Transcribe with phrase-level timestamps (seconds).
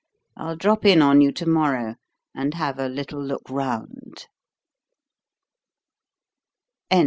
[0.35, 1.93] I'll drop in on you to morrow
[2.33, 4.25] and have a little look round."